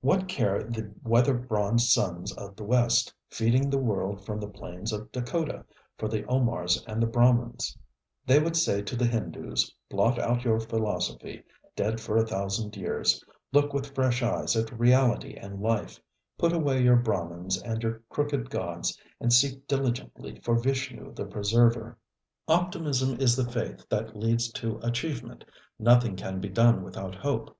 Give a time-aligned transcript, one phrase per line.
[0.00, 4.92] What care the weather bronzed sons of the West, feeding the world from the plains
[4.92, 5.64] of Dakota,
[5.98, 7.76] for the Omars and the Brahmins?
[8.26, 11.42] They would say to the Hindoos, ŌĆ£Blot out your philosophy,
[11.74, 16.00] dead for a thousand years, look with fresh eyes at Reality and Life,
[16.38, 21.96] put away your Brahmins and your crooked gods, and seek diligently for Vishnu the Preserver.ŌĆØ
[22.54, 25.44] Optimism is the faith that leads to achievement;
[25.76, 27.56] nothing can be done without hope.